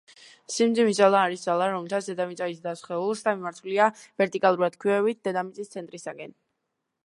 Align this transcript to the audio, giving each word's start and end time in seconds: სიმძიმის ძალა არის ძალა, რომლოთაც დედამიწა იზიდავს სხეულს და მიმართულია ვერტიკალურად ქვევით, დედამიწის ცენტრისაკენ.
სიმძიმის 0.51 0.95
ძალა 0.99 1.19
არის 1.25 1.43
ძალა, 1.47 1.67
რომლოთაც 1.73 2.07
დედამიწა 2.11 2.47
იზიდავს 2.53 2.81
სხეულს 2.85 3.23
და 3.27 3.35
მიმართულია 3.37 3.91
ვერტიკალურად 4.23 4.81
ქვევით, 4.85 5.23
დედამიწის 5.29 5.75
ცენტრისაკენ. 5.77 6.39